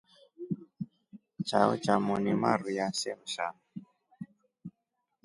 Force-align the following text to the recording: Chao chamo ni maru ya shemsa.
Chao 1.47 1.75
chamo 1.83 2.15
ni 2.23 2.33
maru 2.41 2.67
ya 2.77 2.87
shemsa. 2.99 3.45